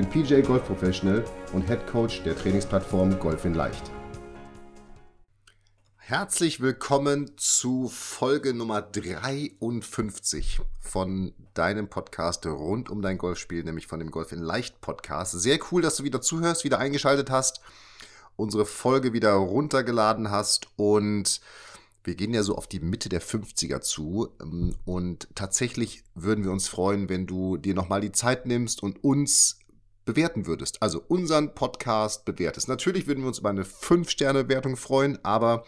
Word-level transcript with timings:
bin 0.00 0.08
PJ 0.08 0.40
Golf 0.40 0.64
Professional 0.64 1.22
und 1.52 1.66
Head 1.66 1.86
Coach 1.86 2.22
der 2.22 2.34
Trainingsplattform 2.34 3.18
Golf 3.18 3.44
in 3.44 3.52
Leicht. 3.52 3.90
Herzlich 5.98 6.60
willkommen 6.60 7.32
zu 7.36 7.86
Folge 7.88 8.54
Nummer 8.54 8.80
53 8.80 10.58
von 10.80 11.34
deinem 11.52 11.88
Podcast 11.90 12.46
rund 12.46 12.88
um 12.88 13.02
dein 13.02 13.18
Golfspiel, 13.18 13.62
nämlich 13.62 13.86
von 13.86 13.98
dem 13.98 14.10
Golf 14.10 14.32
in 14.32 14.40
Leicht 14.40 14.80
Podcast. 14.80 15.32
Sehr 15.32 15.58
cool, 15.70 15.82
dass 15.82 15.96
du 15.96 16.04
wieder 16.04 16.22
zuhörst, 16.22 16.64
wieder 16.64 16.78
eingeschaltet 16.78 17.28
hast, 17.28 17.60
unsere 18.36 18.64
Folge 18.64 19.12
wieder 19.12 19.32
runtergeladen 19.32 20.30
hast 20.30 20.68
und 20.76 21.42
wir 22.04 22.14
gehen 22.14 22.32
ja 22.32 22.42
so 22.42 22.56
auf 22.56 22.66
die 22.66 22.80
Mitte 22.80 23.10
der 23.10 23.20
50er 23.20 23.82
zu 23.82 24.30
ähm, 24.40 24.74
und 24.86 25.28
tatsächlich 25.34 26.04
würden 26.14 26.42
wir 26.42 26.52
uns 26.52 26.68
freuen, 26.68 27.10
wenn 27.10 27.26
du 27.26 27.58
dir 27.58 27.74
nochmal 27.74 28.00
die 28.00 28.12
Zeit 28.12 28.46
nimmst 28.46 28.82
und 28.82 29.04
uns 29.04 29.59
bewerten 30.10 30.46
würdest. 30.46 30.82
Also 30.82 31.02
unseren 31.06 31.54
Podcast 31.54 32.24
bewertest. 32.24 32.68
Natürlich 32.68 33.06
würden 33.06 33.22
wir 33.22 33.28
uns 33.28 33.38
über 33.38 33.50
eine 33.50 33.62
5-Sterne-Bewertung 33.62 34.76
freuen, 34.76 35.18
aber 35.24 35.64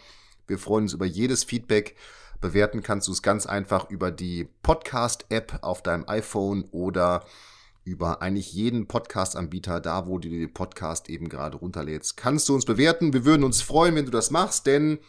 wir 0.47 0.59
freuen 0.59 0.83
uns 0.83 0.93
über 0.93 1.05
jedes 1.05 1.45
Feedback. 1.45 1.95
Bewerten 2.41 2.83
kannst 2.83 3.07
du 3.07 3.13
es 3.13 3.21
ganz 3.21 3.45
einfach 3.45 3.89
über 3.89 4.11
die 4.11 4.49
Podcast-App 4.63 5.59
auf 5.61 5.81
deinem 5.81 6.07
iPhone 6.09 6.65
oder 6.71 7.25
über 7.85 8.21
eigentlich 8.21 8.51
jeden 8.51 8.87
Podcast-Anbieter, 8.87 9.79
da 9.79 10.07
wo 10.07 10.17
du 10.17 10.29
den 10.29 10.53
Podcast 10.53 11.09
eben 11.09 11.29
gerade 11.29 11.57
runterlädst, 11.57 12.17
kannst 12.17 12.49
du 12.49 12.55
uns 12.55 12.65
bewerten. 12.65 13.13
Wir 13.13 13.23
würden 13.23 13.45
uns 13.45 13.61
freuen, 13.61 13.95
wenn 13.95 14.05
du 14.05 14.11
das 14.11 14.29
machst, 14.29 14.65
denn 14.65 14.99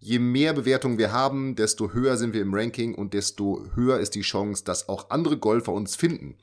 je 0.00 0.18
mehr 0.18 0.52
Bewertungen 0.52 0.98
wir 0.98 1.12
haben, 1.12 1.56
desto 1.56 1.92
höher 1.92 2.18
sind 2.18 2.34
wir 2.34 2.42
im 2.42 2.52
Ranking 2.52 2.94
und 2.94 3.14
desto 3.14 3.64
höher 3.74 3.98
ist 3.98 4.14
die 4.14 4.20
Chance, 4.20 4.64
dass 4.64 4.90
auch 4.90 5.08
andere 5.08 5.38
Golfer 5.38 5.72
uns 5.72 5.96
finden. 5.96 6.36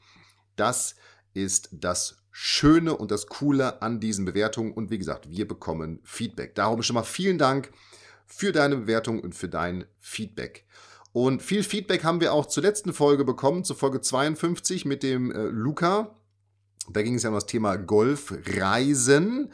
Das 0.55 0.95
ist 1.33 1.69
das 1.71 2.22
Schöne 2.36 2.98
und 2.98 3.12
das 3.12 3.28
Coole 3.28 3.84
an 3.84 4.00
diesen 4.00 4.26
Bewertungen. 4.26 4.73
Und 4.73 4.89
wie 4.89 4.98
gesagt, 4.98 5.30
wir 5.30 5.48
bekommen 5.48 6.00
Feedback. 6.03 6.56
Darum 6.56 6.81
schon 6.81 6.95
mal 6.95 7.03
vielen 7.03 7.38
Dank 7.38 7.72
für 8.26 8.52
deine 8.52 8.76
Bewertung 8.76 9.20
und 9.20 9.36
für 9.36 9.48
dein 9.48 9.86
Feedback. 10.00 10.66
Und 11.11 11.44
viel 11.44 11.64
Feedback 11.64 12.04
haben 12.04 12.22
wir 12.22 12.34
auch 12.34 12.48
zur 12.48 12.64
letzten 12.64 12.92
Folge 12.92 13.23
bekommen, 13.23 13.64
zur 13.64 13.76
Folge 13.76 14.02
52 14.02 14.84
mit 14.86 15.04
dem 15.04 15.31
äh, 15.31 15.44
Luca. 15.44 16.16
Da 16.89 17.04
ging 17.04 17.14
es 17.14 17.22
ja 17.22 17.30
um 17.30 17.36
das 17.36 17.45
Thema 17.45 17.78
Golfreisen. 17.78 19.54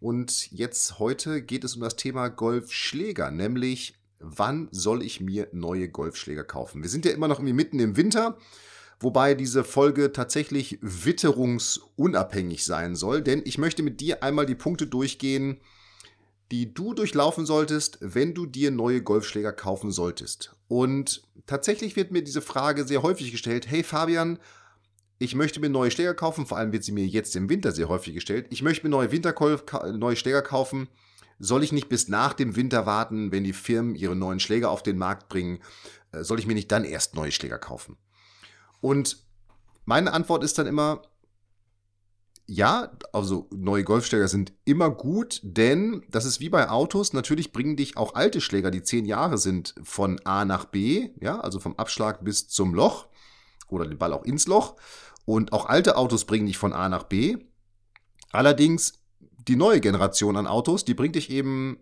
Und 0.00 0.50
jetzt 0.50 0.98
heute 0.98 1.42
geht 1.42 1.62
es 1.62 1.76
um 1.76 1.82
das 1.82 1.94
Thema 1.94 2.28
Golfschläger, 2.28 3.30
nämlich 3.30 3.94
wann 4.18 4.68
soll 4.72 5.04
ich 5.04 5.20
mir 5.20 5.48
neue 5.52 5.88
Golfschläger 5.88 6.42
kaufen? 6.42 6.82
Wir 6.82 6.90
sind 6.90 7.04
ja 7.04 7.12
immer 7.12 7.28
noch 7.28 7.38
irgendwie 7.38 7.54
mitten 7.54 7.78
im 7.78 7.96
Winter 7.96 8.36
wobei 9.00 9.34
diese 9.34 9.64
Folge 9.64 10.12
tatsächlich 10.12 10.78
witterungsunabhängig 10.82 12.64
sein 12.64 12.94
soll, 12.94 13.22
denn 13.22 13.42
ich 13.44 13.58
möchte 13.58 13.82
mit 13.82 14.00
dir 14.00 14.22
einmal 14.22 14.46
die 14.46 14.54
Punkte 14.54 14.86
durchgehen, 14.86 15.58
die 16.50 16.74
du 16.74 16.94
durchlaufen 16.94 17.46
solltest, 17.46 17.98
wenn 18.00 18.34
du 18.34 18.46
dir 18.46 18.70
neue 18.70 19.02
Golfschläger 19.02 19.52
kaufen 19.52 19.90
solltest. 19.90 20.54
Und 20.68 21.22
tatsächlich 21.46 21.96
wird 21.96 22.10
mir 22.10 22.22
diese 22.22 22.42
Frage 22.42 22.84
sehr 22.84 23.02
häufig 23.02 23.32
gestellt, 23.32 23.70
hey 23.70 23.82
Fabian, 23.82 24.38
ich 25.18 25.34
möchte 25.34 25.60
mir 25.60 25.68
neue 25.68 25.90
Schläger 25.90 26.14
kaufen, 26.14 26.46
vor 26.46 26.58
allem 26.58 26.72
wird 26.72 26.82
sie 26.82 26.92
mir 26.92 27.06
jetzt 27.06 27.36
im 27.36 27.48
Winter 27.48 27.72
sehr 27.72 27.88
häufig 27.88 28.14
gestellt. 28.14 28.46
Ich 28.50 28.62
möchte 28.62 28.86
mir 28.86 28.90
neue 28.90 29.12
Wintergolf 29.12 29.64
neue 29.92 30.16
Schläger 30.16 30.42
kaufen. 30.42 30.88
Soll 31.38 31.62
ich 31.62 31.72
nicht 31.72 31.88
bis 31.88 32.08
nach 32.08 32.32
dem 32.32 32.56
Winter 32.56 32.86
warten, 32.86 33.30
wenn 33.30 33.44
die 33.44 33.52
Firmen 33.52 33.94
ihre 33.94 34.16
neuen 34.16 34.40
Schläger 34.40 34.70
auf 34.70 34.82
den 34.82 34.98
Markt 34.98 35.28
bringen? 35.28 35.60
Äh, 36.12 36.22
soll 36.22 36.38
ich 36.38 36.46
mir 36.46 36.54
nicht 36.54 36.72
dann 36.72 36.84
erst 36.84 37.14
neue 37.14 37.32
Schläger 37.32 37.58
kaufen? 37.58 37.96
Und 38.80 39.24
meine 39.84 40.12
Antwort 40.12 40.44
ist 40.44 40.58
dann 40.58 40.66
immer, 40.66 41.02
ja, 42.46 42.90
also 43.12 43.48
neue 43.54 43.84
Golfschläger 43.84 44.26
sind 44.26 44.52
immer 44.64 44.90
gut, 44.90 45.40
denn 45.44 46.04
das 46.10 46.24
ist 46.24 46.40
wie 46.40 46.48
bei 46.48 46.68
Autos. 46.68 47.12
Natürlich 47.12 47.52
bringen 47.52 47.76
dich 47.76 47.96
auch 47.96 48.14
alte 48.14 48.40
Schläger, 48.40 48.72
die 48.72 48.82
zehn 48.82 49.04
Jahre 49.04 49.38
sind, 49.38 49.74
von 49.84 50.20
A 50.24 50.44
nach 50.44 50.64
B, 50.64 51.10
ja, 51.20 51.38
also 51.40 51.60
vom 51.60 51.76
Abschlag 51.76 52.24
bis 52.24 52.48
zum 52.48 52.74
Loch 52.74 53.06
oder 53.68 53.86
den 53.86 53.98
Ball 53.98 54.12
auch 54.12 54.24
ins 54.24 54.48
Loch. 54.48 54.76
Und 55.26 55.52
auch 55.52 55.66
alte 55.66 55.96
Autos 55.96 56.24
bringen 56.24 56.46
dich 56.46 56.58
von 56.58 56.72
A 56.72 56.88
nach 56.88 57.04
B. 57.04 57.36
Allerdings 58.32 58.94
die 59.20 59.56
neue 59.56 59.80
Generation 59.80 60.36
an 60.36 60.48
Autos, 60.48 60.84
die 60.84 60.94
bringt 60.94 61.14
dich 61.14 61.30
eben 61.30 61.78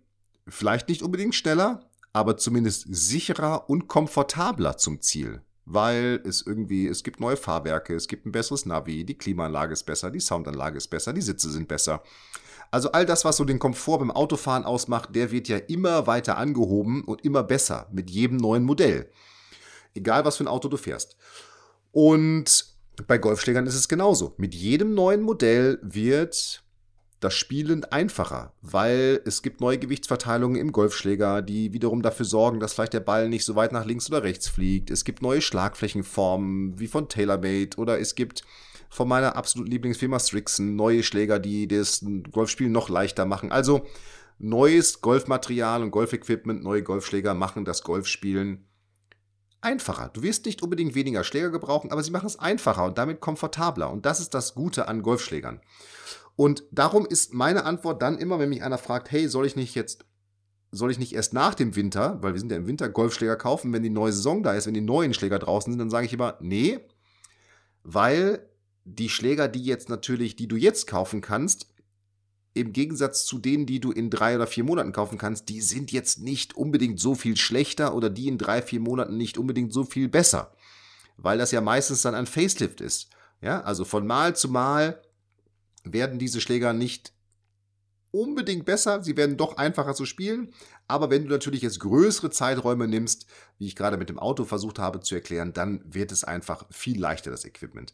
vielleicht 0.46 0.88
nicht 0.90 1.02
unbedingt 1.02 1.34
schneller, 1.34 1.88
aber 2.12 2.36
zumindest 2.36 2.86
sicherer 2.88 3.70
und 3.70 3.88
komfortabler 3.88 4.76
zum 4.76 5.00
Ziel 5.00 5.42
weil 5.70 6.22
es 6.24 6.42
irgendwie, 6.46 6.86
es 6.86 7.02
gibt 7.02 7.20
neue 7.20 7.36
Fahrwerke, 7.36 7.94
es 7.94 8.08
gibt 8.08 8.24
ein 8.24 8.32
besseres 8.32 8.64
Navi, 8.64 9.04
die 9.04 9.18
Klimaanlage 9.18 9.74
ist 9.74 9.84
besser, 9.84 10.10
die 10.10 10.20
Soundanlage 10.20 10.78
ist 10.78 10.88
besser, 10.88 11.12
die 11.12 11.20
Sitze 11.20 11.50
sind 11.50 11.68
besser. 11.68 12.02
Also 12.70 12.92
all 12.92 13.04
das, 13.04 13.24
was 13.24 13.36
so 13.36 13.44
den 13.44 13.58
Komfort 13.58 13.98
beim 13.98 14.10
Autofahren 14.10 14.64
ausmacht, 14.64 15.14
der 15.14 15.30
wird 15.30 15.48
ja 15.48 15.58
immer 15.58 16.06
weiter 16.06 16.38
angehoben 16.38 17.04
und 17.04 17.24
immer 17.24 17.42
besser 17.42 17.86
mit 17.92 18.10
jedem 18.10 18.38
neuen 18.38 18.64
Modell. 18.64 19.10
Egal, 19.94 20.24
was 20.24 20.38
für 20.38 20.44
ein 20.44 20.48
Auto 20.48 20.68
du 20.68 20.76
fährst. 20.78 21.16
Und 21.92 22.66
bei 23.06 23.18
Golfschlägern 23.18 23.66
ist 23.66 23.74
es 23.74 23.88
genauso. 23.88 24.34
Mit 24.38 24.54
jedem 24.54 24.94
neuen 24.94 25.22
Modell 25.22 25.78
wird 25.82 26.62
das 27.20 27.34
Spielen 27.34 27.84
einfacher, 27.84 28.52
weil 28.62 29.20
es 29.24 29.42
gibt 29.42 29.60
neue 29.60 29.78
Gewichtsverteilungen 29.78 30.60
im 30.60 30.70
Golfschläger, 30.70 31.42
die 31.42 31.72
wiederum 31.72 32.02
dafür 32.02 32.26
sorgen, 32.26 32.60
dass 32.60 32.74
vielleicht 32.74 32.92
der 32.92 33.00
Ball 33.00 33.28
nicht 33.28 33.44
so 33.44 33.56
weit 33.56 33.72
nach 33.72 33.84
links 33.84 34.08
oder 34.08 34.22
rechts 34.22 34.48
fliegt. 34.48 34.90
Es 34.90 35.04
gibt 35.04 35.20
neue 35.20 35.40
Schlagflächenformen 35.40 36.78
wie 36.78 36.86
von 36.86 37.08
TaylorMade 37.08 37.76
oder 37.76 37.98
es 37.98 38.14
gibt 38.14 38.44
von 38.88 39.08
meiner 39.08 39.36
absoluten 39.36 39.70
Lieblingsfirma 39.70 40.18
Strixon 40.20 40.76
neue 40.76 41.02
Schläger, 41.02 41.38
die 41.38 41.66
das 41.66 42.04
Golfspielen 42.30 42.72
noch 42.72 42.88
leichter 42.88 43.26
machen. 43.26 43.50
Also 43.50 43.84
neues 44.38 45.00
Golfmaterial 45.00 45.82
und 45.82 45.90
Golfequipment, 45.90 46.62
neue 46.62 46.82
Golfschläger 46.84 47.34
machen 47.34 47.64
das 47.64 47.82
Golfspielen 47.82 48.68
einfacher. 49.60 50.10
Du 50.12 50.22
wirst 50.22 50.46
nicht 50.46 50.62
unbedingt 50.62 50.94
weniger 50.94 51.24
Schläger 51.24 51.50
gebrauchen, 51.50 51.90
aber 51.90 52.02
sie 52.02 52.12
machen 52.12 52.26
es 52.26 52.38
einfacher 52.38 52.84
und 52.84 52.96
damit 52.96 53.20
komfortabler. 53.20 53.90
Und 53.90 54.06
das 54.06 54.20
ist 54.20 54.34
das 54.34 54.54
Gute 54.54 54.86
an 54.86 55.02
Golfschlägern. 55.02 55.60
Und 56.38 56.62
darum 56.70 57.04
ist 57.04 57.34
meine 57.34 57.64
Antwort 57.64 58.00
dann 58.00 58.16
immer, 58.16 58.38
wenn 58.38 58.50
mich 58.50 58.62
einer 58.62 58.78
fragt, 58.78 59.10
hey, 59.10 59.26
soll 59.26 59.44
ich 59.44 59.56
nicht 59.56 59.74
jetzt, 59.74 60.04
soll 60.70 60.92
ich 60.92 61.00
nicht 61.00 61.12
erst 61.12 61.34
nach 61.34 61.56
dem 61.56 61.74
Winter, 61.74 62.22
weil 62.22 62.32
wir 62.32 62.38
sind 62.38 62.52
ja 62.52 62.56
im 62.56 62.68
Winter, 62.68 62.88
Golfschläger 62.88 63.34
kaufen, 63.34 63.72
wenn 63.72 63.82
die 63.82 63.90
neue 63.90 64.12
Saison 64.12 64.44
da 64.44 64.54
ist, 64.54 64.68
wenn 64.68 64.74
die 64.74 64.80
neuen 64.80 65.14
Schläger 65.14 65.40
draußen 65.40 65.72
sind, 65.72 65.80
dann 65.80 65.90
sage 65.90 66.06
ich 66.06 66.12
immer, 66.12 66.38
nee, 66.40 66.78
weil 67.82 68.48
die 68.84 69.08
Schläger, 69.08 69.48
die 69.48 69.64
jetzt 69.64 69.88
natürlich, 69.88 70.36
die 70.36 70.46
du 70.46 70.54
jetzt 70.54 70.86
kaufen 70.86 71.22
kannst, 71.22 71.66
im 72.54 72.72
Gegensatz 72.72 73.26
zu 73.26 73.40
denen, 73.40 73.66
die 73.66 73.80
du 73.80 73.90
in 73.90 74.08
drei 74.08 74.36
oder 74.36 74.46
vier 74.46 74.62
Monaten 74.62 74.92
kaufen 74.92 75.18
kannst, 75.18 75.48
die 75.48 75.60
sind 75.60 75.90
jetzt 75.90 76.20
nicht 76.20 76.56
unbedingt 76.56 77.00
so 77.00 77.16
viel 77.16 77.36
schlechter 77.36 77.96
oder 77.96 78.10
die 78.10 78.28
in 78.28 78.38
drei, 78.38 78.62
vier 78.62 78.78
Monaten 78.78 79.16
nicht 79.16 79.38
unbedingt 79.38 79.72
so 79.72 79.82
viel 79.82 80.08
besser. 80.08 80.54
Weil 81.16 81.38
das 81.38 81.50
ja 81.50 81.60
meistens 81.60 82.02
dann 82.02 82.14
ein 82.14 82.26
Facelift 82.26 82.80
ist. 82.80 83.10
Ja, 83.40 83.60
also 83.62 83.84
von 83.84 84.06
Mal 84.06 84.36
zu 84.36 84.48
Mal 84.48 85.02
werden 85.84 86.18
diese 86.18 86.40
Schläger 86.40 86.72
nicht 86.72 87.12
unbedingt 88.10 88.64
besser, 88.64 89.02
sie 89.02 89.16
werden 89.16 89.36
doch 89.36 89.58
einfacher 89.58 89.94
zu 89.94 90.06
spielen, 90.06 90.52
aber 90.86 91.10
wenn 91.10 91.24
du 91.24 91.30
natürlich 91.30 91.62
jetzt 91.62 91.80
größere 91.80 92.30
Zeiträume 92.30 92.88
nimmst, 92.88 93.26
wie 93.58 93.66
ich 93.66 93.76
gerade 93.76 93.98
mit 93.98 94.08
dem 94.08 94.18
Auto 94.18 94.44
versucht 94.44 94.78
habe 94.78 95.00
zu 95.00 95.14
erklären, 95.14 95.52
dann 95.52 95.82
wird 95.84 96.12
es 96.12 96.24
einfach 96.24 96.64
viel 96.70 96.98
leichter, 96.98 97.30
das 97.30 97.44
Equipment. 97.44 97.92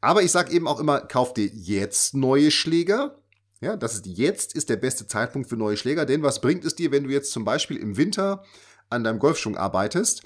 Aber 0.00 0.22
ich 0.22 0.30
sage 0.30 0.52
eben 0.52 0.68
auch 0.68 0.78
immer, 0.78 1.00
kauf 1.00 1.34
dir 1.34 1.46
jetzt 1.46 2.14
neue 2.14 2.50
Schläger. 2.50 3.18
Ja, 3.60 3.76
das 3.76 3.94
ist 3.94 4.06
jetzt 4.06 4.54
ist 4.54 4.68
der 4.68 4.76
beste 4.76 5.08
Zeitpunkt 5.08 5.48
für 5.48 5.56
neue 5.56 5.76
Schläger, 5.76 6.06
denn 6.06 6.22
was 6.22 6.40
bringt 6.40 6.64
es 6.64 6.76
dir, 6.76 6.92
wenn 6.92 7.04
du 7.04 7.10
jetzt 7.10 7.32
zum 7.32 7.44
Beispiel 7.44 7.76
im 7.78 7.96
Winter 7.96 8.44
an 8.88 9.02
deinem 9.02 9.18
Golfschwung 9.18 9.56
arbeitest 9.56 10.22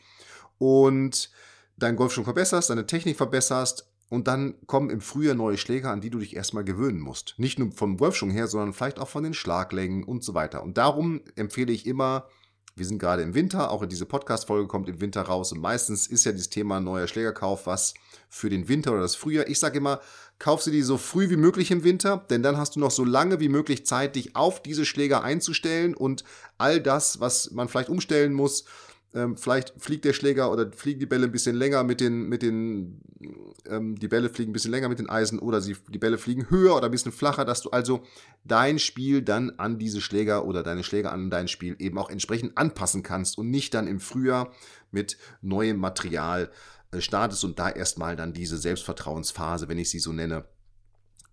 und 0.59 1.31
deinen 1.79 1.97
Golfschwung 1.97 2.25
verbesserst, 2.25 2.69
deine 2.69 2.87
Technik 2.87 3.17
verbesserst 3.17 3.92
und 4.13 4.29
dann 4.29 4.57
kommen 4.67 4.91
im 4.91 5.01
Frühjahr 5.01 5.35
neue 5.35 5.57
Schläger, 5.57 5.91
an 5.91 6.03
die 6.03 6.11
du 6.11 6.19
dich 6.19 6.37
erstmal 6.37 6.65
gewöhnen 6.65 7.01
musst. 7.01 7.33
Nicht 7.39 7.59
nur 7.59 7.73
vom 7.73 7.99
Wolfschwung 7.99 8.29
her, 8.29 8.47
sondern 8.47 8.75
vielleicht 8.75 8.99
auch 8.99 9.09
von 9.09 9.25
den 9.25 9.33
Schlaglängen 9.33 10.05
und 10.05 10.23
so 10.23 10.35
weiter. 10.35 10.63
Und 10.63 10.77
darum 10.77 11.23
empfehle 11.35 11.73
ich 11.73 11.87
immer, 11.87 12.29
wir 12.77 12.85
sind 12.85 12.99
gerade 12.99 13.23
im 13.23 13.35
Winter, 13.35 13.71
auch 13.71 13.81
in 13.81 13.89
diese 13.89 14.05
Podcast-Folge 14.05 14.69
kommt 14.69 14.91
im 14.91 15.01
Winter 15.01 15.23
raus 15.23 15.53
und 15.53 15.63
meistens 15.63 16.07
ist 16.07 16.25
ja 16.25 16.33
dieses 16.33 16.51
Thema 16.51 16.79
neuer 16.79 17.07
Schlägerkauf 17.07 17.67
was 17.67 17.95
für 18.29 18.51
den 18.51 18.69
Winter 18.69 18.93
oder 18.93 19.01
das 19.01 19.17
Frühjahr. 19.17 19.49
Ich 19.49 19.59
sage 19.59 19.79
immer, 19.79 20.03
kauf 20.39 20.61
sie 20.61 20.73
die 20.73 20.83
so 20.83 20.99
früh 20.99 21.31
wie 21.31 21.37
möglich 21.37 21.71
im 21.71 21.83
Winter, 21.83 22.19
denn 22.29 22.43
dann 22.43 22.59
hast 22.59 22.77
du 22.77 22.81
noch 22.81 22.91
so 22.91 23.07
lange 23.07 23.41
wie 23.41 23.49
möglich 23.49 23.87
Zeit, 23.87 24.17
dich 24.17 24.37
auf 24.37 24.63
diese 24.63 24.85
Schläger 24.85 25.25
einzustellen 25.25 25.95
und 25.95 26.23
all 26.59 26.83
das, 26.83 27.19
was 27.19 27.51
man 27.51 27.69
vielleicht 27.69 27.89
umstellen 27.89 28.35
muss, 28.35 28.67
ähm, 29.15 29.37
vielleicht 29.37 29.75
fliegt 29.79 30.05
der 30.05 30.13
Schläger 30.13 30.51
oder 30.51 30.73
fliegen 30.73 31.01
die 31.01 31.07
Bälle 31.07 31.27
ein 31.27 31.33
bisschen 31.33 31.57
länger 31.57 31.85
mit 31.85 32.01
den, 32.01 32.29
mit 32.29 32.43
den, 32.43 33.01
ähm, 33.69 33.99
die 33.99 34.09
Bälle 34.09 34.31
fliegen 34.31 34.51
ein 34.51 34.53
bisschen 34.55 34.71
länger 34.71 34.89
mit 34.89 34.99
den 34.99 35.11
Eisen 35.11 35.39
oder 35.39 35.61
sie, 35.61 35.77
die 35.89 35.99
Bälle 35.99 36.19
fliegen 36.19 36.49
höher 36.51 36.77
oder 36.77 36.87
ein 36.87 36.91
bisschen 36.91 37.13
flacher, 37.13 37.45
dass 37.45 37.61
du 37.61 37.71
also 37.71 38.05
dein 38.45 38.79
Spiel 38.79 39.23
dann 39.23 39.51
an 39.59 39.79
diese 39.79 40.01
Schläger 40.01 40.47
oder 40.47 40.63
deine 40.63 40.83
Schläger 40.83 41.13
an 41.13 41.31
dein 41.31 41.49
Spiel 41.49 41.77
eben 41.79 41.99
auch 41.99 42.09
entsprechend 42.09 42.57
anpassen 42.57 43.03
kannst 43.03 43.37
und 43.37 43.51
nicht 43.51 43.75
dann 43.75 43.87
im 43.87 44.01
Frühjahr 44.01 44.53
mit 44.91 45.19
neuem 45.43 45.79
Material 45.79 46.51
äh, 46.91 47.01
startest 47.01 47.45
und 47.45 47.59
da 47.59 47.69
erstmal 47.69 48.17
dann 48.17 48.33
diese 48.33 48.57
Selbstvertrauensphase, 48.57 49.69
wenn 49.69 49.79
ich 49.79 49.91
sie 49.91 49.99
so 49.99 50.13
nenne, 50.13 50.47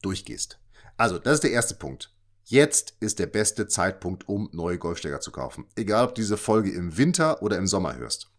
durchgehst. 0.02 0.60
Also, 0.98 1.18
das 1.18 1.36
ist 1.36 1.44
der 1.44 1.52
erste 1.52 1.76
Punkt. 1.76 2.14
Jetzt 2.52 2.96
ist 3.00 3.20
der 3.20 3.28
beste 3.28 3.68
Zeitpunkt, 3.68 4.28
um 4.28 4.50
neue 4.54 4.80
Golfschläger 4.80 5.22
zu 5.22 5.30
kaufen. 5.30 5.66
Egal, 5.76 6.06
ob 6.06 6.16
du 6.16 6.22
diese 6.22 6.36
Folge 6.36 6.72
im 6.72 6.98
Winter 6.98 7.44
oder 7.44 7.60
im 7.60 7.68
Sommer 7.68 7.96
hörst. 7.96 8.32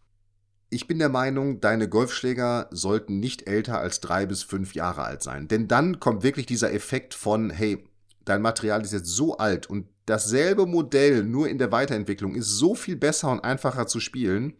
Ich 0.69 0.85
bin 0.85 0.99
der 0.99 1.07
Meinung, 1.07 1.61
deine 1.61 1.87
Golfschläger 1.87 2.67
sollten 2.71 3.21
nicht 3.21 3.47
älter 3.47 3.79
als 3.79 4.01
drei 4.01 4.25
bis 4.25 4.43
fünf 4.43 4.75
Jahre 4.75 5.03
alt 5.03 5.23
sein. 5.23 5.47
Denn 5.47 5.69
dann 5.69 6.01
kommt 6.01 6.23
wirklich 6.23 6.45
dieser 6.45 6.73
Effekt 6.73 7.13
von, 7.13 7.51
hey, 7.51 7.87
dein 8.25 8.41
Material 8.41 8.81
ist 8.81 8.91
jetzt 8.91 9.07
so 9.07 9.37
alt 9.37 9.69
und 9.69 9.87
dasselbe 10.07 10.65
Modell 10.65 11.23
nur 11.23 11.47
in 11.47 11.57
der 11.57 11.71
Weiterentwicklung 11.71 12.35
ist 12.35 12.49
so 12.49 12.75
viel 12.75 12.97
besser 12.97 13.31
und 13.31 13.45
einfacher 13.45 13.87
zu 13.87 14.01
spielen. 14.01 14.57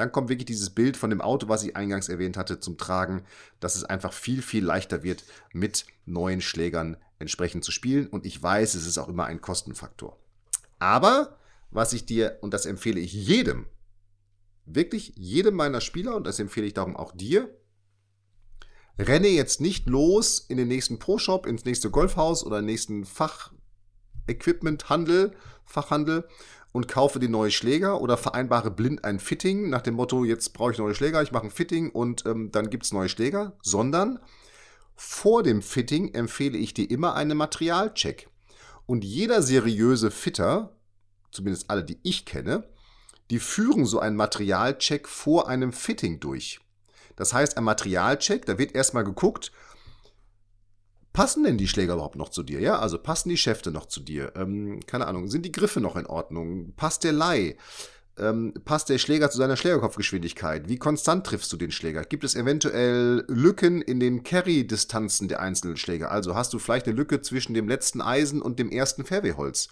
Dann 0.00 0.12
kommt 0.12 0.30
wirklich 0.30 0.46
dieses 0.46 0.70
Bild 0.70 0.96
von 0.96 1.10
dem 1.10 1.20
Auto, 1.20 1.50
was 1.50 1.62
ich 1.62 1.76
eingangs 1.76 2.08
erwähnt 2.08 2.38
hatte, 2.38 2.58
zum 2.58 2.78
Tragen, 2.78 3.22
dass 3.60 3.76
es 3.76 3.84
einfach 3.84 4.14
viel, 4.14 4.40
viel 4.40 4.64
leichter 4.64 5.02
wird, 5.02 5.24
mit 5.52 5.84
neuen 6.06 6.40
Schlägern 6.40 6.96
entsprechend 7.18 7.64
zu 7.64 7.70
spielen. 7.70 8.06
Und 8.06 8.24
ich 8.24 8.42
weiß, 8.42 8.76
es 8.76 8.86
ist 8.86 8.96
auch 8.96 9.08
immer 9.08 9.26
ein 9.26 9.42
Kostenfaktor. 9.42 10.18
Aber 10.78 11.36
was 11.70 11.92
ich 11.92 12.06
dir, 12.06 12.38
und 12.40 12.54
das 12.54 12.64
empfehle 12.64 12.98
ich 12.98 13.12
jedem, 13.12 13.66
wirklich 14.64 15.12
jedem 15.16 15.54
meiner 15.54 15.82
Spieler, 15.82 16.16
und 16.16 16.26
das 16.26 16.38
empfehle 16.38 16.66
ich 16.66 16.72
darum 16.72 16.96
auch 16.96 17.12
dir, 17.12 17.54
renne 18.98 19.28
jetzt 19.28 19.60
nicht 19.60 19.86
los 19.86 20.38
in 20.38 20.56
den 20.56 20.68
nächsten 20.68 20.98
Pro-Shop, 20.98 21.44
ins 21.44 21.66
nächste 21.66 21.90
Golfhaus 21.90 22.42
oder 22.42 22.62
nächsten 22.62 23.04
Fachequipment-Handel, 23.04 25.34
Fachhandel 25.66 26.26
und 26.72 26.88
kaufe 26.88 27.18
die 27.18 27.28
neue 27.28 27.50
Schläger 27.50 28.00
oder 28.00 28.16
vereinbare 28.16 28.70
blind 28.70 29.04
ein 29.04 29.18
Fitting 29.18 29.70
nach 29.70 29.82
dem 29.82 29.94
Motto, 29.94 30.24
jetzt 30.24 30.52
brauche 30.52 30.72
ich 30.72 30.78
neue 30.78 30.94
Schläger, 30.94 31.22
ich 31.22 31.32
mache 31.32 31.46
ein 31.46 31.50
Fitting 31.50 31.90
und 31.90 32.24
ähm, 32.26 32.50
dann 32.52 32.70
gibt 32.70 32.84
es 32.84 32.92
neue 32.92 33.08
Schläger, 33.08 33.56
sondern 33.62 34.20
vor 34.94 35.42
dem 35.42 35.62
Fitting 35.62 36.14
empfehle 36.14 36.58
ich 36.58 36.74
dir 36.74 36.90
immer 36.90 37.14
einen 37.14 37.36
Materialcheck. 37.36 38.28
Und 38.86 39.04
jeder 39.04 39.42
seriöse 39.42 40.10
Fitter, 40.10 40.76
zumindest 41.32 41.70
alle, 41.70 41.84
die 41.84 41.98
ich 42.02 42.24
kenne, 42.24 42.68
die 43.30 43.38
führen 43.38 43.86
so 43.86 44.00
einen 44.00 44.16
Materialcheck 44.16 45.08
vor 45.08 45.48
einem 45.48 45.72
Fitting 45.72 46.20
durch. 46.20 46.60
Das 47.16 47.32
heißt, 47.32 47.56
ein 47.56 47.64
Materialcheck, 47.64 48.44
da 48.46 48.58
wird 48.58 48.74
erstmal 48.74 49.04
geguckt, 49.04 49.52
passen 51.12 51.44
denn 51.44 51.58
die 51.58 51.68
Schläger 51.68 51.94
überhaupt 51.94 52.16
noch 52.16 52.28
zu 52.28 52.42
dir? 52.42 52.60
Ja, 52.60 52.78
also 52.78 52.98
passen 52.98 53.28
die 53.28 53.36
Schäfte 53.36 53.70
noch 53.70 53.86
zu 53.86 54.00
dir? 54.00 54.32
Ähm, 54.36 54.80
keine 54.86 55.06
Ahnung, 55.06 55.28
sind 55.28 55.44
die 55.44 55.52
Griffe 55.52 55.80
noch 55.80 55.96
in 55.96 56.06
Ordnung? 56.06 56.72
Passt 56.76 57.04
der 57.04 57.12
Leih? 57.12 57.56
ähm, 58.20 58.54
passt 58.64 58.88
der 58.88 58.98
Schläger 58.98 59.30
zu 59.30 59.38
seiner 59.38 59.56
Schlägerkopfgeschwindigkeit? 59.56 60.68
Wie 60.68 60.76
konstant 60.76 61.26
triffst 61.26 61.52
du 61.52 61.56
den 61.56 61.70
Schläger? 61.70 62.04
Gibt 62.04 62.24
es 62.24 62.34
eventuell 62.34 63.24
Lücken 63.28 63.82
in 63.82 63.98
den 63.98 64.22
Carry-Distanzen 64.22 65.28
der 65.28 65.40
einzelnen 65.40 65.76
Schläger? 65.76 66.10
Also 66.10 66.34
hast 66.34 66.52
du 66.52 66.58
vielleicht 66.58 66.86
eine 66.86 66.96
Lücke 66.96 67.20
zwischen 67.22 67.54
dem 67.54 67.68
letzten 67.68 68.00
Eisen 68.00 68.42
und 68.42 68.58
dem 68.58 68.70
ersten 68.70 69.04
Fairway-Holz? 69.04 69.68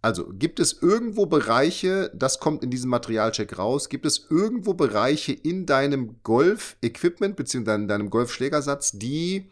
Also 0.00 0.28
gibt 0.32 0.60
es 0.60 0.80
irgendwo 0.80 1.26
Bereiche, 1.26 2.12
das 2.14 2.38
kommt 2.38 2.62
in 2.62 2.70
diesem 2.70 2.90
Materialcheck 2.90 3.58
raus, 3.58 3.88
gibt 3.88 4.06
es 4.06 4.26
irgendwo 4.30 4.74
Bereiche 4.74 5.32
in 5.32 5.66
deinem 5.66 6.22
Golf-Equipment 6.22 7.34
bzw. 7.34 7.74
in 7.74 7.88
deinem 7.88 8.10
Golfschlägersatz, 8.10 8.92
die 8.92 9.50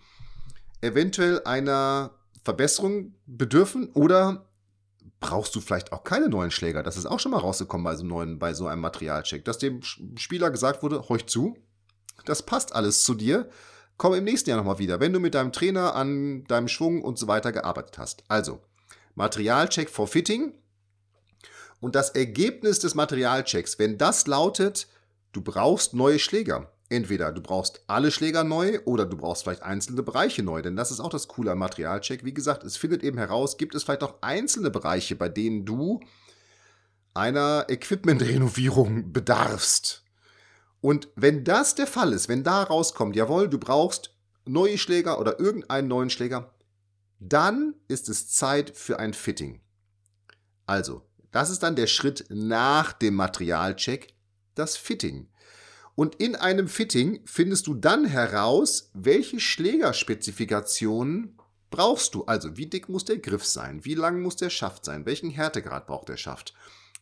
eventuell 0.86 1.42
einer 1.44 2.12
Verbesserung 2.44 3.14
bedürfen 3.26 3.90
oder 3.92 4.46
brauchst 5.20 5.54
du 5.54 5.60
vielleicht 5.60 5.92
auch 5.92 6.04
keine 6.04 6.28
neuen 6.28 6.50
Schläger. 6.50 6.82
Das 6.82 6.96
ist 6.96 7.06
auch 7.06 7.20
schon 7.20 7.32
mal 7.32 7.38
rausgekommen 7.38 7.84
bei 7.84 7.96
so, 7.96 8.04
neuen, 8.04 8.38
bei 8.38 8.54
so 8.54 8.66
einem 8.66 8.82
Materialcheck, 8.82 9.44
dass 9.44 9.58
dem 9.58 9.82
Spieler 9.82 10.50
gesagt 10.50 10.82
wurde, 10.82 11.08
horch 11.08 11.26
zu, 11.26 11.56
das 12.24 12.42
passt 12.42 12.74
alles 12.74 13.02
zu 13.02 13.14
dir, 13.14 13.48
komm 13.96 14.14
im 14.14 14.24
nächsten 14.24 14.50
Jahr 14.50 14.58
nochmal 14.58 14.78
wieder, 14.78 15.00
wenn 15.00 15.12
du 15.12 15.20
mit 15.20 15.34
deinem 15.34 15.52
Trainer 15.52 15.94
an 15.94 16.44
deinem 16.44 16.68
Schwung 16.68 17.02
und 17.02 17.18
so 17.18 17.28
weiter 17.28 17.52
gearbeitet 17.52 17.98
hast. 17.98 18.24
Also, 18.28 18.60
Materialcheck 19.14 19.88
for 19.88 20.06
Fitting 20.06 20.52
und 21.80 21.94
das 21.94 22.10
Ergebnis 22.10 22.78
des 22.78 22.94
Materialchecks, 22.94 23.78
wenn 23.78 23.98
das 23.98 24.26
lautet, 24.26 24.88
du 25.32 25.40
brauchst 25.40 25.94
neue 25.94 26.18
Schläger, 26.18 26.70
entweder 26.88 27.32
du 27.32 27.40
brauchst 27.40 27.82
alle 27.86 28.10
Schläger 28.10 28.44
neu 28.44 28.80
oder 28.84 29.06
du 29.06 29.16
brauchst 29.16 29.42
vielleicht 29.42 29.62
einzelne 29.62 30.02
Bereiche 30.02 30.42
neu, 30.42 30.62
denn 30.62 30.76
das 30.76 30.90
ist 30.90 31.00
auch 31.00 31.10
das 31.10 31.28
Coole 31.28 31.52
am 31.52 31.58
Materialcheck. 31.58 32.24
Wie 32.24 32.34
gesagt, 32.34 32.64
es 32.64 32.76
findet 32.76 33.02
eben 33.02 33.18
heraus, 33.18 33.56
gibt 33.56 33.74
es 33.74 33.84
vielleicht 33.84 34.02
auch 34.02 34.14
einzelne 34.20 34.70
Bereiche, 34.70 35.16
bei 35.16 35.28
denen 35.28 35.64
du 35.64 36.00
einer 37.14 37.66
Equipment-Renovierung 37.68 39.12
bedarfst. 39.12 40.04
Und 40.80 41.08
wenn 41.16 41.44
das 41.44 41.74
der 41.74 41.86
Fall 41.86 42.12
ist, 42.12 42.28
wenn 42.28 42.44
da 42.44 42.62
rauskommt, 42.62 43.16
jawohl, 43.16 43.48
du 43.48 43.58
brauchst 43.58 44.14
neue 44.44 44.78
Schläger 44.78 45.18
oder 45.18 45.40
irgendeinen 45.40 45.88
neuen 45.88 46.10
Schläger, 46.10 46.54
dann 47.18 47.74
ist 47.88 48.08
es 48.08 48.28
Zeit 48.28 48.76
für 48.76 48.98
ein 48.98 49.14
Fitting. 49.14 49.60
Also, 50.66 51.02
das 51.32 51.50
ist 51.50 51.62
dann 51.62 51.76
der 51.76 51.86
Schritt 51.86 52.26
nach 52.28 52.92
dem 52.92 53.14
Materialcheck, 53.14 54.14
das 54.54 54.76
Fitting. 54.76 55.28
Und 55.96 56.14
in 56.16 56.36
einem 56.36 56.68
Fitting 56.68 57.20
findest 57.24 57.66
du 57.66 57.74
dann 57.74 58.04
heraus, 58.04 58.90
welche 58.94 59.40
Schlägerspezifikationen 59.40 61.36
brauchst 61.70 62.14
du. 62.14 62.24
Also 62.26 62.56
wie 62.56 62.66
dick 62.66 62.88
muss 62.88 63.04
der 63.04 63.18
Griff 63.18 63.44
sein, 63.44 63.84
wie 63.84 63.94
lang 63.94 64.22
muss 64.22 64.36
der 64.36 64.50
Schaft 64.50 64.84
sein, 64.84 65.06
welchen 65.06 65.30
Härtegrad 65.30 65.86
braucht 65.86 66.08
der 66.08 66.18
Schaft, 66.18 66.54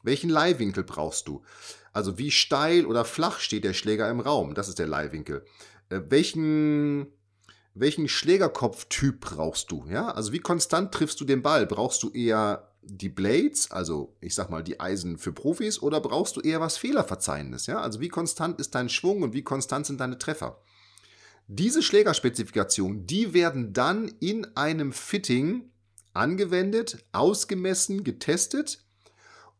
welchen 0.03 0.31
Leihwinkel 0.31 0.85
brauchst 0.85 1.29
du. 1.29 1.43
Also 1.93 2.19
wie 2.19 2.31
steil 2.31 2.87
oder 2.87 3.05
flach 3.05 3.41
steht 3.41 3.65
der 3.65 3.75
Schläger 3.75 4.09
im 4.09 4.21
Raum, 4.21 4.55
das 4.55 4.69
ist 4.69 4.79
der 4.79 4.87
Leihwinkel. 4.87 5.45
Äh, 5.91 6.01
welchen 6.09 7.09
welchen 7.77 8.07
Schlägerkopftyp 8.09 9.21
brauchst 9.21 9.73
du? 9.73 9.85
Ja, 9.89 10.13
also 10.13 10.33
wie 10.33 10.39
konstant 10.39 10.95
triffst 10.95 11.21
du 11.21 11.25
den 11.25 11.43
Ball? 11.43 11.67
Brauchst 11.67 12.05
du 12.05 12.11
eher 12.11 12.71
die 12.87 13.09
Blades, 13.09 13.71
also 13.71 14.15
ich 14.21 14.35
sag 14.35 14.51
mal 14.51 14.63
die 14.63 14.81
Eisen 14.81 15.19
für 15.19 15.33
Profis, 15.33 15.81
oder 15.81 16.01
brauchst 16.01 16.37
du 16.37 16.41
eher 16.41 16.61
was 16.61 16.77
Fehlerverzeihendes? 16.77 17.67
Ja? 17.67 17.81
Also 17.81 18.01
wie 18.01 18.09
konstant 18.09 18.61
ist 18.61 18.75
dein 18.75 18.89
Schwung 18.89 19.23
und 19.23 19.33
wie 19.33 19.43
konstant 19.43 19.87
sind 19.87 20.01
deine 20.01 20.19
Treffer? 20.19 20.61
Diese 21.47 21.83
Schlägerspezifikationen, 21.83 23.07
die 23.07 23.35
werden 23.35 23.73
dann 23.73 24.11
in 24.21 24.57
einem 24.57 24.93
Fitting 24.93 25.71
angewendet, 26.15 27.05
ausgemessen, 27.13 28.05
getestet 28.05 28.85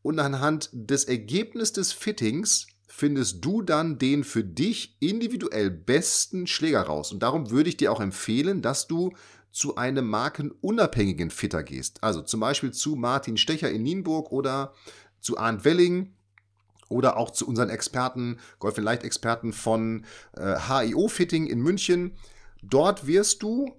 und 0.03 0.19
anhand 0.19 0.71
des 0.73 1.05
Ergebnisses 1.05 1.73
des 1.73 1.93
Fittings 1.93 2.69
findest 2.87 3.45
du 3.45 3.61
dann 3.61 3.99
den 3.99 4.23
für 4.23 4.45
dich 4.45 4.97
individuell 5.01 5.71
besten 5.71 6.47
Schläger 6.47 6.83
raus. 6.83 7.11
Und 7.11 7.23
darum 7.25 7.51
würde 7.51 7.69
ich 7.69 7.77
dir 7.77 7.91
auch 7.91 8.01
empfehlen, 8.01 8.63
dass 8.63 8.87
du 8.87 9.13
zu 9.55 9.77
einem 9.77 10.09
markenunabhängigen 10.09 11.31
Fitter 11.31 11.63
gehst. 11.63 12.03
Also 12.03 12.23
zum 12.23 12.41
Beispiel 12.41 12.73
zu 12.73 12.97
Martin 12.97 13.37
Stecher 13.37 13.71
in 13.71 13.85
Nienburg 13.85 14.33
oder 14.33 14.75
zu 15.21 15.39
Arndt 15.39 15.65
Welling 15.65 16.13
oder 16.89 17.17
auch 17.17 17.31
zu 17.31 17.47
unseren 17.47 17.71
Experten, 17.71 18.41
Golf 18.59 18.77
Leicht 18.79 19.05
Experten 19.05 19.53
von 19.53 20.07
äh, 20.33 20.57
HIO 20.59 21.07
Fitting 21.07 21.47
in 21.47 21.61
München. 21.61 22.17
Dort 22.65 23.07
wirst 23.07 23.45
du, 23.45 23.73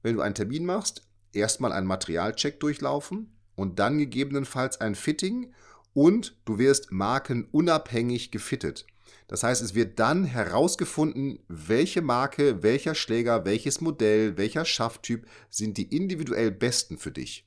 wenn 0.00 0.16
du 0.16 0.22
einen 0.22 0.34
Termin 0.34 0.64
machst, 0.64 1.06
erstmal 1.34 1.72
einen 1.72 1.86
Materialcheck 1.86 2.58
durchlaufen 2.58 3.36
und 3.54 3.78
dann 3.78 3.98
gegebenenfalls 3.98 4.80
ein 4.80 4.94
Fitting 4.94 5.52
und 5.92 6.38
du 6.46 6.58
wirst 6.58 6.90
markenunabhängig 6.90 8.30
gefittet. 8.30 8.86
Das 9.28 9.42
heißt, 9.42 9.62
es 9.62 9.74
wird 9.74 9.98
dann 9.98 10.24
herausgefunden, 10.24 11.38
welche 11.48 12.02
Marke, 12.02 12.62
welcher 12.62 12.94
Schläger, 12.94 13.44
welches 13.44 13.80
Modell, 13.80 14.36
welcher 14.36 14.64
Schafttyp 14.64 15.26
sind 15.48 15.78
die 15.78 15.94
individuell 15.94 16.50
besten 16.50 16.98
für 16.98 17.12
dich. 17.12 17.46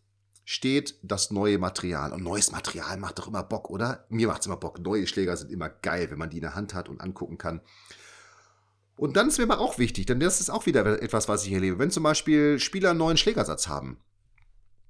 steht 0.52 0.98
das 1.02 1.30
neue 1.30 1.56
Material. 1.56 2.12
Und 2.12 2.22
neues 2.22 2.52
Material 2.52 2.98
macht 2.98 3.18
doch 3.18 3.26
immer 3.26 3.42
Bock, 3.42 3.70
oder? 3.70 4.04
Mir 4.10 4.28
macht 4.28 4.42
es 4.42 4.46
immer 4.46 4.58
Bock. 4.58 4.78
Neue 4.80 5.06
Schläger 5.06 5.34
sind 5.34 5.50
immer 5.50 5.70
geil, 5.70 6.10
wenn 6.10 6.18
man 6.18 6.28
die 6.28 6.36
in 6.36 6.42
der 6.42 6.54
Hand 6.54 6.74
hat 6.74 6.90
und 6.90 7.00
angucken 7.00 7.38
kann. 7.38 7.62
Und 8.96 9.16
dann 9.16 9.28
ist 9.28 9.38
mir 9.38 9.44
aber 9.44 9.60
auch 9.60 9.78
wichtig, 9.78 10.04
denn 10.04 10.20
das 10.20 10.42
ist 10.42 10.50
auch 10.50 10.66
wieder 10.66 11.00
etwas, 11.00 11.26
was 11.26 11.46
ich 11.46 11.52
erlebe. 11.52 11.78
Wenn 11.78 11.90
zum 11.90 12.02
Beispiel 12.02 12.58
Spieler 12.58 12.90
einen 12.90 12.98
neuen 12.98 13.16
Schlägersatz 13.16 13.66
haben, 13.66 13.96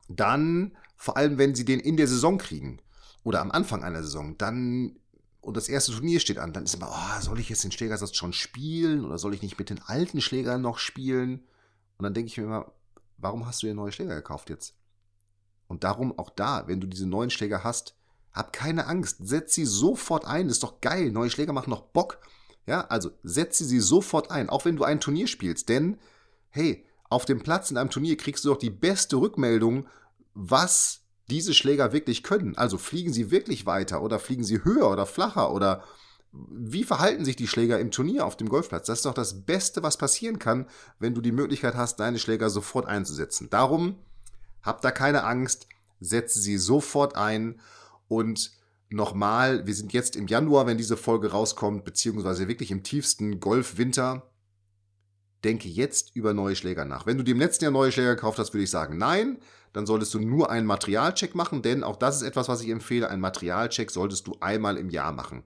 dann, 0.09 0.77
vor 0.97 1.17
allem 1.17 1.39
wenn 1.39 1.55
sie 1.55 1.65
den 1.65 1.79
in 1.79 1.97
der 1.97 2.09
Saison 2.09 2.39
kriegen 2.39 2.81
oder 3.23 3.41
am 3.41 3.53
Anfang 3.53 3.85
einer 3.85 4.03
Saison, 4.03 4.37
dann 4.39 4.97
und 5.41 5.57
das 5.57 5.69
erste 5.69 5.93
Turnier 5.93 6.19
steht 6.19 6.39
an, 6.39 6.53
dann 6.53 6.65
ist 6.65 6.75
immer, 6.75 6.91
oh, 6.91 7.21
soll 7.21 7.39
ich 7.39 7.49
jetzt 7.49 7.63
den 7.63 7.73
Schlägersatz 7.73 8.17
schon 8.17 8.33
spielen 8.33 9.05
oder 9.05 9.17
soll 9.17 9.35
ich 9.35 9.43
nicht 9.43 9.59
mit 9.59 9.71
den 9.71 9.81
alten 9.81 10.21
Schlägern 10.21 10.61
noch 10.61 10.79
spielen? 10.79 11.45
Und 11.99 12.03
dann 12.03 12.15
denke 12.15 12.29
ich 12.29 12.37
mir 12.37 12.45
immer, 12.45 12.73
warum 13.19 13.47
hast 13.47 13.63
du 13.63 13.69
dir 13.69 13.75
neue 13.75 13.93
Schläger 13.93 14.17
gekauft 14.17 14.51
jetzt? 14.51 14.75
Und 15.73 15.85
darum 15.85 16.19
auch 16.19 16.29
da, 16.29 16.65
wenn 16.67 16.83
du 16.83 16.87
diese 16.87 17.07
neuen 17.07 17.31
Schläger 17.31 17.65
hast, 17.65 17.95
hab 18.35 18.53
keine 18.53 18.89
Angst, 18.89 19.17
setz 19.23 19.55
sie 19.55 19.65
sofort 19.65 20.27
ein. 20.27 20.51
Ist 20.51 20.63
doch 20.63 20.83
geil. 20.83 21.11
Neue 21.11 21.31
Schläger 21.31 21.55
machen 21.55 21.71
noch 21.71 21.81
Bock. 21.81 22.19
Ja, 22.67 22.83
also 22.89 23.11
setze 23.23 23.65
sie 23.65 23.81
sofort 23.81 24.31
ein, 24.31 24.51
auch 24.51 24.67
wenn 24.67 24.77
du 24.77 24.85
ein 24.85 25.01
Turnier 25.01 25.27
spielst. 25.27 25.71
Denn, 25.71 25.99
hey, 26.51 26.85
auf 27.09 27.25
dem 27.25 27.43
Platz 27.43 27.71
in 27.71 27.79
einem 27.79 27.89
Turnier 27.89 28.19
kriegst 28.19 28.45
du 28.45 28.51
doch 28.51 28.59
die 28.59 28.69
beste 28.69 29.17
Rückmeldung, 29.17 29.87
was 30.35 31.05
diese 31.31 31.55
Schläger 31.55 31.95
wirklich 31.95 32.23
können. 32.23 32.55
Also 32.59 32.77
fliegen 32.77 33.15
sie 33.15 33.31
wirklich 33.31 33.65
weiter 33.65 34.03
oder 34.03 34.19
fliegen 34.19 34.45
sie 34.45 34.63
höher 34.65 34.91
oder 34.91 35.07
flacher 35.07 35.55
oder 35.55 35.85
wie 36.33 36.85
verhalten 36.85 37.25
sich 37.25 37.37
die 37.37 37.49
Schläger 37.49 37.81
im 37.81 37.91
Turnier 37.91 38.27
auf 38.27 38.37
dem 38.37 38.51
Golfplatz? 38.51 38.89
Das 38.89 38.99
ist 38.99 39.07
doch 39.07 39.15
das 39.15 39.47
Beste, 39.47 39.83
was 39.83 39.97
passieren 39.97 40.39
kann, 40.39 40.67
wenn 40.99 41.15
du 41.15 41.23
die 41.23 41.33
Möglichkeit 41.33 41.77
hast, 41.77 41.99
deine 41.99 42.19
Schläger 42.19 42.51
sofort 42.51 42.85
einzusetzen. 42.85 43.49
Darum 43.49 43.97
hab 44.63 44.83
da 44.83 44.91
keine 44.91 45.25
Angst, 45.25 45.67
setze 46.01 46.41
sie 46.41 46.59
sofort 46.59 47.17
ein 47.17 47.61
und 48.09 48.53
nochmal, 48.91 49.67
wir 49.67 49.75
sind 49.75 49.93
jetzt 49.93 50.17
im 50.17 50.27
Januar, 50.27 50.67
wenn 50.67 50.79
diese 50.79 50.97
Folge 50.97 51.31
rauskommt, 51.31 51.85
beziehungsweise 51.85 52.49
wirklich 52.49 52.71
im 52.71 52.83
tiefsten 52.83 53.41
Golfwinter. 53.41 54.29
Denke 55.45 55.69
jetzt 55.69 56.15
über 56.15 56.35
neue 56.35 56.55
Schläger 56.55 56.85
nach. 56.85 57.07
Wenn 57.07 57.19
du 57.19 57.25
dir 57.25 57.33
im 57.33 57.41
letzten 57.41 57.65
Jahr 57.65 57.73
neue 57.73 57.91
Schläger 57.91 58.15
gekauft 58.15 58.39
hast, 58.39 58.55
würde 58.55 58.63
ich 58.63 58.71
sagen, 58.71 58.97
nein, 58.97 59.39
dann 59.73 59.87
solltest 59.87 60.15
du 60.15 60.21
nur 60.21 60.51
einen 60.51 60.67
Materialcheck 60.67 61.35
machen, 61.35 61.63
denn 61.63 61.83
auch 61.83 61.97
das 61.97 62.17
ist 62.17 62.23
etwas, 62.23 62.49
was 62.49 62.61
ich 62.61 62.69
empfehle. 62.69 63.09
Ein 63.09 63.21
Materialcheck 63.21 63.91
solltest 63.91 64.27
du 64.27 64.37
einmal 64.41 64.77
im 64.77 64.91
Jahr 64.91 65.13
machen. 65.13 65.43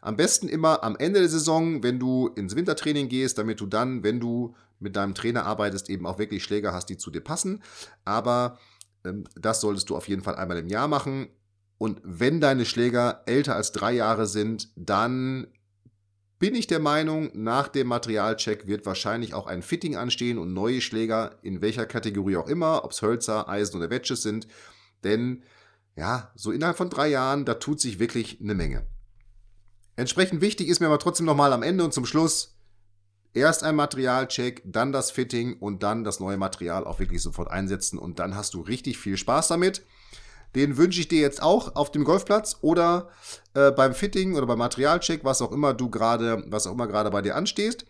Am 0.00 0.16
besten 0.16 0.48
immer 0.48 0.82
am 0.84 0.96
Ende 0.96 1.20
der 1.20 1.28
Saison, 1.28 1.82
wenn 1.82 1.98
du 1.98 2.28
ins 2.28 2.54
Wintertraining 2.54 3.08
gehst, 3.08 3.38
damit 3.38 3.60
du 3.60 3.66
dann, 3.66 4.02
wenn 4.02 4.20
du 4.20 4.54
mit 4.80 4.96
deinem 4.96 5.14
Trainer 5.14 5.44
arbeitest, 5.44 5.90
eben 5.90 6.06
auch 6.06 6.18
wirklich 6.18 6.44
Schläger 6.44 6.72
hast, 6.72 6.86
die 6.86 6.96
zu 6.96 7.10
dir 7.10 7.20
passen. 7.20 7.62
Aber 8.04 8.58
ähm, 9.04 9.24
das 9.34 9.60
solltest 9.60 9.90
du 9.90 9.96
auf 9.96 10.08
jeden 10.08 10.22
Fall 10.22 10.36
einmal 10.36 10.58
im 10.58 10.68
Jahr 10.68 10.88
machen. 10.88 11.28
Und 11.78 12.00
wenn 12.02 12.40
deine 12.40 12.64
Schläger 12.64 13.22
älter 13.26 13.54
als 13.54 13.72
drei 13.72 13.92
Jahre 13.92 14.26
sind, 14.26 14.70
dann 14.76 15.46
bin 16.38 16.54
ich 16.54 16.68
der 16.68 16.78
Meinung, 16.78 17.30
nach 17.34 17.68
dem 17.68 17.88
Materialcheck 17.88 18.66
wird 18.66 18.86
wahrscheinlich 18.86 19.34
auch 19.34 19.46
ein 19.46 19.62
Fitting 19.62 19.96
anstehen 19.96 20.38
und 20.38 20.52
neue 20.52 20.80
Schläger, 20.80 21.36
in 21.42 21.60
welcher 21.62 21.86
Kategorie 21.86 22.36
auch 22.36 22.48
immer, 22.48 22.84
ob 22.84 22.92
es 22.92 23.02
Hölzer, 23.02 23.48
Eisen 23.48 23.76
oder 23.76 23.90
Wedges 23.90 24.22
sind. 24.22 24.46
Denn 25.02 25.42
ja, 25.96 26.30
so 26.36 26.52
innerhalb 26.52 26.76
von 26.76 26.90
drei 26.90 27.08
Jahren, 27.08 27.44
da 27.44 27.54
tut 27.54 27.80
sich 27.80 27.98
wirklich 27.98 28.40
eine 28.40 28.54
Menge. 28.54 28.86
Entsprechend 29.98 30.40
wichtig 30.40 30.68
ist 30.68 30.78
mir 30.78 30.86
aber 30.86 31.00
trotzdem 31.00 31.26
nochmal 31.26 31.52
am 31.52 31.64
Ende 31.64 31.82
und 31.82 31.92
zum 31.92 32.06
Schluss, 32.06 32.54
Erst 33.34 33.62
ein 33.62 33.76
Materialcheck, 33.76 34.62
dann 34.64 34.90
das 34.90 35.10
Fitting 35.10 35.58
und 35.58 35.82
dann 35.82 36.02
das 36.02 36.18
neue 36.18 36.38
Material 36.38 36.84
auch 36.84 36.98
wirklich 36.98 37.20
sofort 37.20 37.50
einsetzen 37.50 37.98
und 37.98 38.18
dann 38.18 38.34
hast 38.34 38.54
du 38.54 38.62
richtig 38.62 38.96
viel 38.96 39.16
Spaß 39.18 39.48
damit. 39.48 39.84
Den 40.54 40.78
wünsche 40.78 41.00
ich 41.00 41.08
dir 41.08 41.20
jetzt 41.20 41.42
auch 41.42 41.76
auf 41.76 41.92
dem 41.92 42.04
Golfplatz 42.04 42.56
oder 42.62 43.10
äh, 43.52 43.70
beim 43.70 43.92
Fitting 43.92 44.34
oder 44.34 44.46
beim 44.46 44.58
Materialcheck, 44.58 45.24
was 45.24 45.42
auch 45.42 45.52
immer 45.52 45.74
du 45.74 45.90
gerade, 45.90 46.42
was 46.48 46.66
auch 46.66 46.72
immer 46.72 46.86
gerade 46.86 47.10
bei 47.10 47.20
dir 47.20 47.36
anstehst. 47.36 47.84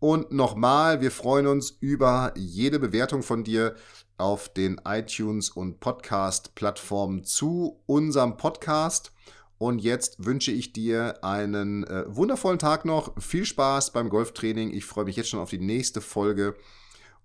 Und 0.00 0.32
nochmal, 0.32 1.00
wir 1.00 1.12
freuen 1.12 1.46
uns 1.46 1.70
über 1.70 2.32
jede 2.36 2.80
Bewertung 2.80 3.22
von 3.22 3.44
dir 3.44 3.76
auf 4.16 4.48
den 4.48 4.80
iTunes 4.84 5.50
und 5.50 5.78
Podcast-Plattformen 5.78 7.24
zu 7.24 7.80
unserem 7.86 8.36
Podcast. 8.36 9.12
Und 9.60 9.82
jetzt 9.82 10.24
wünsche 10.24 10.52
ich 10.52 10.72
dir 10.72 11.22
einen 11.22 11.84
äh, 11.84 12.04
wundervollen 12.08 12.58
Tag 12.58 12.86
noch. 12.86 13.12
Viel 13.20 13.44
Spaß 13.44 13.92
beim 13.92 14.08
Golftraining. 14.08 14.72
Ich 14.72 14.86
freue 14.86 15.04
mich 15.04 15.16
jetzt 15.16 15.28
schon 15.28 15.38
auf 15.38 15.50
die 15.50 15.58
nächste 15.58 16.00
Folge. 16.00 16.56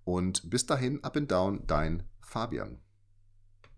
Und 0.04 0.50
bis 0.50 0.66
dahin, 0.66 1.02
up 1.02 1.16
and 1.16 1.30
down, 1.30 1.62
dein 1.66 2.02
Fabian. 2.20 2.78